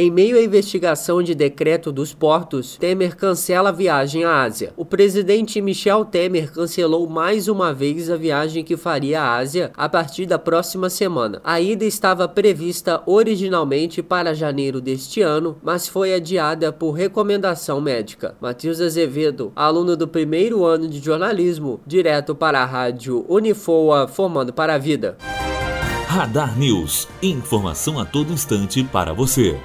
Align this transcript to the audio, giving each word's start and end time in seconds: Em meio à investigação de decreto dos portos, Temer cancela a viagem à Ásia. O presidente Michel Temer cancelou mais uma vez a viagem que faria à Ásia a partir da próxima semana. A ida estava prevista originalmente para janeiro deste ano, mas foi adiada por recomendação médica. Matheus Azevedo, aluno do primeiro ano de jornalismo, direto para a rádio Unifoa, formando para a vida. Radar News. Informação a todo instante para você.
Em 0.00 0.12
meio 0.12 0.36
à 0.36 0.40
investigação 0.40 1.20
de 1.20 1.34
decreto 1.34 1.90
dos 1.90 2.14
portos, 2.14 2.76
Temer 2.76 3.16
cancela 3.16 3.70
a 3.70 3.72
viagem 3.72 4.22
à 4.22 4.42
Ásia. 4.42 4.72
O 4.76 4.84
presidente 4.84 5.60
Michel 5.60 6.04
Temer 6.04 6.52
cancelou 6.52 7.08
mais 7.08 7.48
uma 7.48 7.74
vez 7.74 8.08
a 8.08 8.16
viagem 8.16 8.62
que 8.62 8.76
faria 8.76 9.20
à 9.20 9.34
Ásia 9.34 9.72
a 9.76 9.88
partir 9.88 10.24
da 10.24 10.38
próxima 10.38 10.88
semana. 10.88 11.40
A 11.42 11.60
ida 11.60 11.84
estava 11.84 12.28
prevista 12.28 13.02
originalmente 13.06 14.00
para 14.00 14.36
janeiro 14.36 14.80
deste 14.80 15.20
ano, 15.20 15.58
mas 15.64 15.88
foi 15.88 16.14
adiada 16.14 16.72
por 16.72 16.92
recomendação 16.92 17.80
médica. 17.80 18.36
Matheus 18.40 18.80
Azevedo, 18.80 19.50
aluno 19.56 19.96
do 19.96 20.06
primeiro 20.06 20.64
ano 20.64 20.86
de 20.86 21.00
jornalismo, 21.00 21.80
direto 21.84 22.36
para 22.36 22.60
a 22.60 22.64
rádio 22.64 23.26
Unifoa, 23.28 24.06
formando 24.06 24.52
para 24.52 24.74
a 24.74 24.78
vida. 24.78 25.18
Radar 26.08 26.58
News. 26.58 27.06
Informação 27.20 27.98
a 27.98 28.04
todo 28.04 28.32
instante 28.32 28.82
para 28.82 29.12
você. 29.12 29.58